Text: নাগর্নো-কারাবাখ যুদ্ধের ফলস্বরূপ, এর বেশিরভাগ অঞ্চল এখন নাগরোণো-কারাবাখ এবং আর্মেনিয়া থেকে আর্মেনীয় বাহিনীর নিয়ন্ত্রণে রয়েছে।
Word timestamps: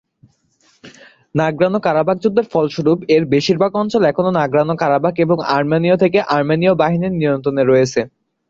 নাগর্নো-কারাবাখ 1.35 2.17
যুদ্ধের 2.23 2.47
ফলস্বরূপ, 2.53 2.99
এর 3.15 3.23
বেশিরভাগ 3.33 3.71
অঞ্চল 3.81 4.01
এখন 4.05 4.25
নাগরোণো-কারাবাখ 4.37 5.13
এবং 5.25 5.37
আর্মেনিয়া 5.55 5.97
থেকে 6.03 6.19
আর্মেনীয় 6.35 6.73
বাহিনীর 6.81 7.13
নিয়ন্ত্রণে 7.15 7.63
রয়েছে। 7.65 8.01